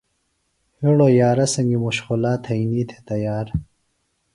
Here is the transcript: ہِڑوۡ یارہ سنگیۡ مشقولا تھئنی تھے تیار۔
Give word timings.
ہِڑوۡ 0.81 1.13
یارہ 1.19 1.45
سنگیۡ 1.53 1.81
مشقولا 1.85 2.33
تھئنی 2.43 2.81
تھے 2.89 2.97
تیار۔ 3.09 3.47